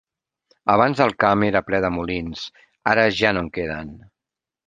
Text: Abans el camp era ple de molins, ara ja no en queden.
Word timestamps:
Abans 0.75 1.01
el 1.05 1.11
camp 1.23 1.45
era 1.49 1.61
ple 1.67 1.81
de 1.85 1.91
molins, 1.97 2.47
ara 2.93 3.05
ja 3.19 3.35
no 3.39 3.47
en 3.47 3.51
queden. 3.59 3.93